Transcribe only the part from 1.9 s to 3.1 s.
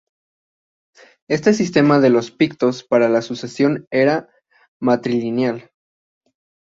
de los pictos para